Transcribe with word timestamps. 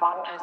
partners. 0.00 0.40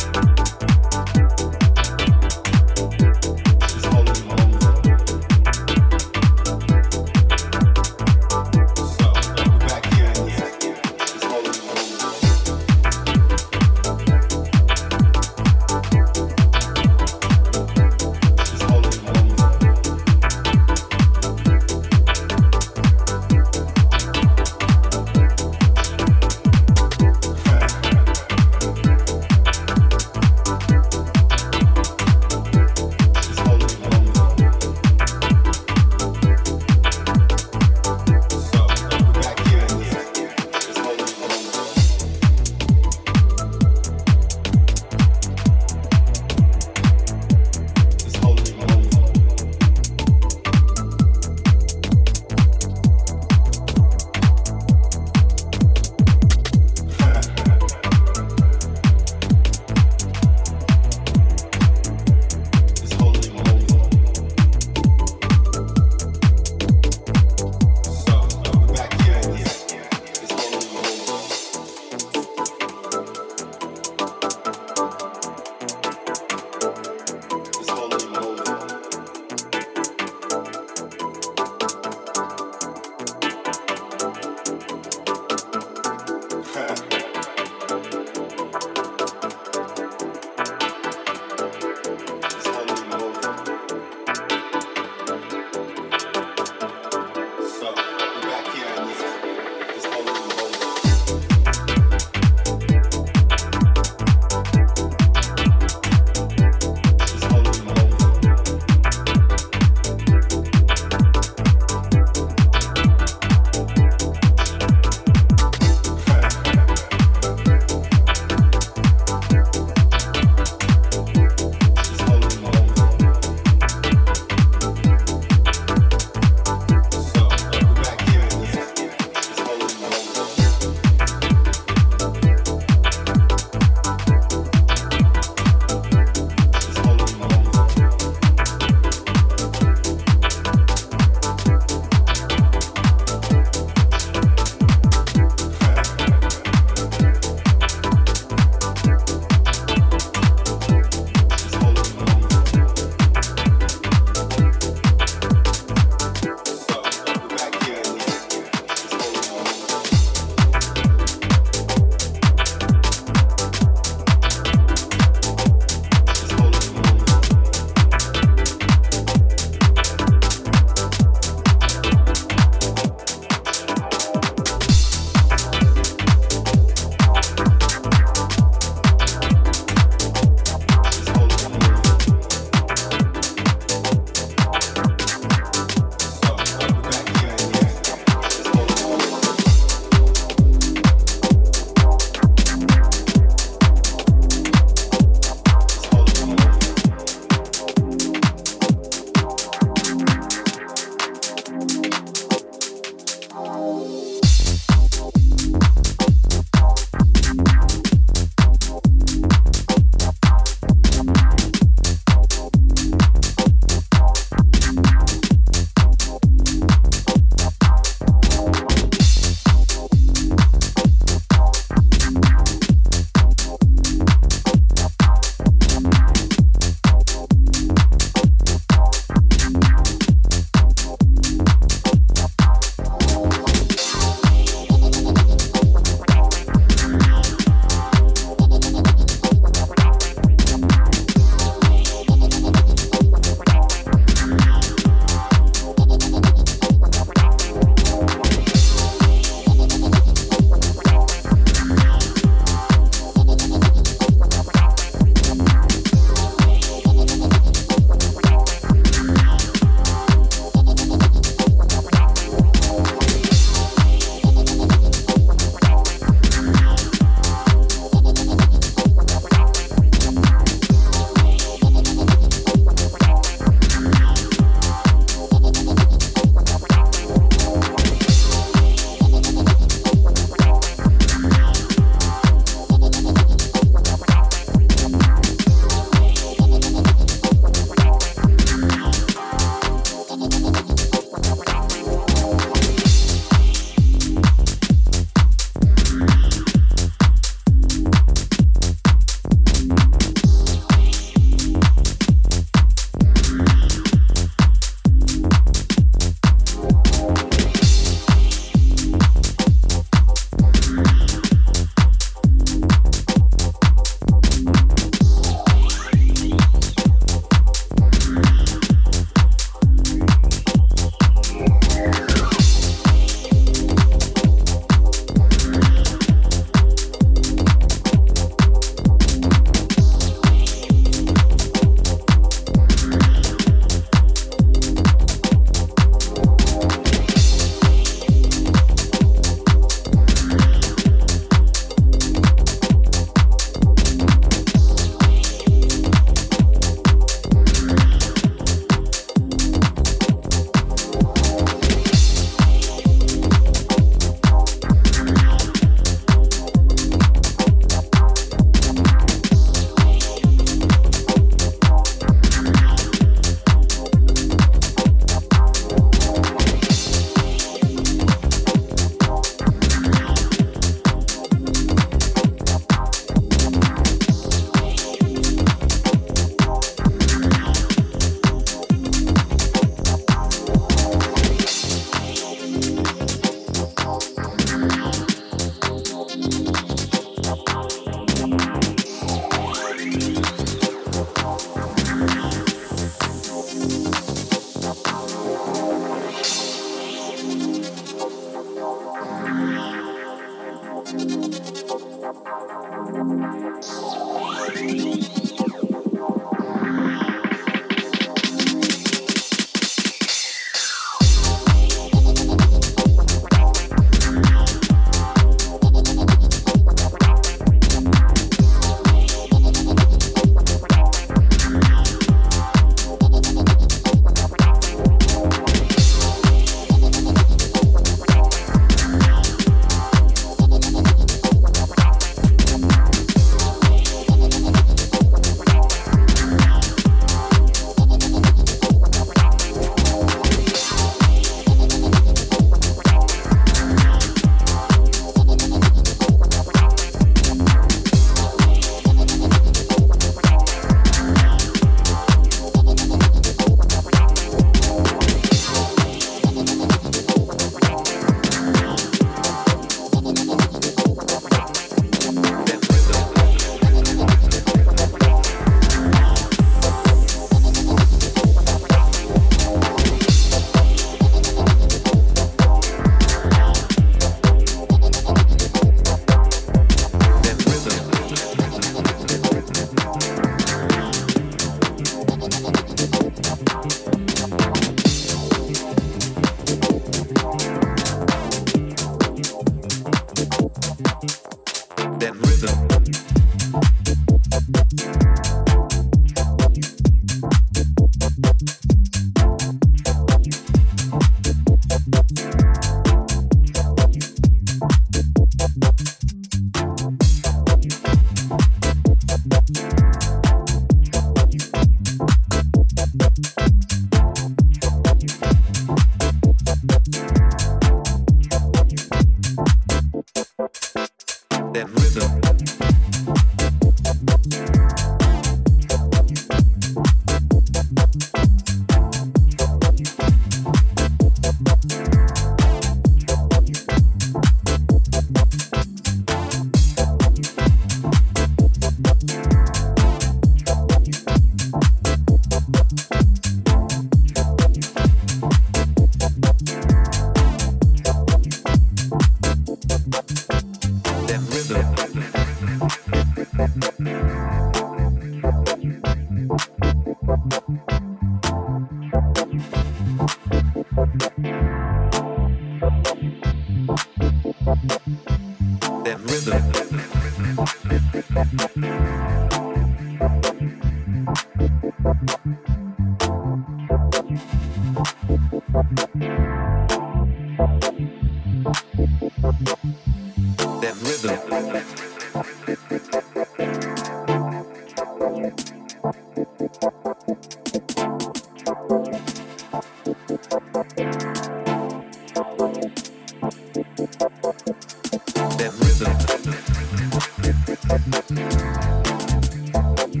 you. 599.94 600.00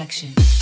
On 0.00 0.59